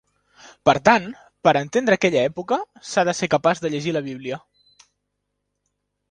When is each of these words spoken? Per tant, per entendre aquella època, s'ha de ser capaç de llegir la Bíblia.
Per 0.67 0.73
tant, 0.87 1.03
per 1.47 1.51
entendre 1.59 1.97
aquella 1.99 2.23
època, 2.29 2.57
s'ha 2.91 3.03
de 3.09 3.13
ser 3.17 3.29
capaç 3.33 3.61
de 3.65 3.71
llegir 3.75 3.93
la 3.97 4.01
Bíblia. 4.07 4.41